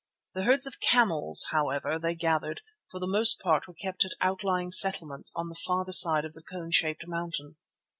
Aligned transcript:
The 0.33 0.45
herds 0.45 0.65
of 0.65 0.79
camels, 0.79 1.45
however, 1.51 1.99
they 1.99 2.15
gathered, 2.15 2.61
for 2.89 2.99
the 2.99 3.05
most 3.05 3.39
part 3.39 3.67
were 3.67 3.75
kept 3.75 4.03
at 4.03 4.15
outlying 4.19 4.71
settlements 4.71 5.31
on 5.35 5.47
the 5.49 5.53
farther 5.63 5.93
side 5.93 6.25
of 6.25 6.33
the 6.33 6.41
cone 6.41 6.71
shaped 6.71 7.05
mountain. 7.07 7.57